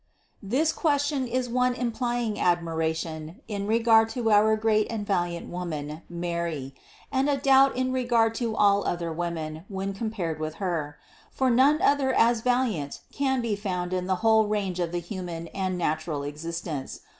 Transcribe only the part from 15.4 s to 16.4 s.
and natural